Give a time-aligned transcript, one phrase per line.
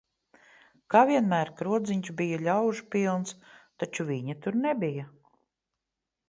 [0.93, 3.37] Kā vienmēr, krodziņš bija ļaužu pilns,
[3.85, 5.07] taču viņa tur nebija.